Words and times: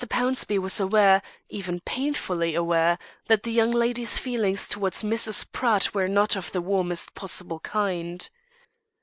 Pownceby 0.09 0.57
was 0.57 0.79
aware, 0.79 1.21
even 1.47 1.79
painfully 1.81 2.55
aware, 2.55 2.97
that 3.27 3.43
the 3.43 3.51
young 3.51 3.69
lady's 3.69 4.17
feelings 4.17 4.67
towards 4.67 5.03
Mrs. 5.03 5.51
Pratt 5.51 5.93
were 5.93 6.07
not 6.07 6.35
of 6.35 6.51
the 6.53 6.59
warmest 6.59 7.13
possible 7.13 7.59
kind. 7.59 8.27